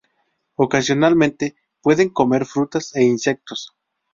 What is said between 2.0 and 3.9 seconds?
comer frutas e insectos.